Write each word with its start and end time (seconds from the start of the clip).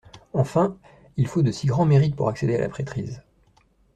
Enfin: 0.33 0.79
il 1.15 1.27
faut 1.27 1.43
de 1.43 1.51
si 1.51 1.67
grands 1.67 1.85
mérites 1.85 2.15
pour 2.15 2.27
accéder 2.27 2.55
à 2.55 2.59
la 2.59 2.69
prêtrise. 2.69 3.21